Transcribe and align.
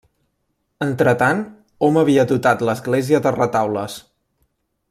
Entretant, 0.85 1.43
hom 1.89 2.01
havia 2.03 2.25
dotat 2.33 2.67
l'església 2.71 3.23
de 3.27 3.37
retaules. 3.39 4.03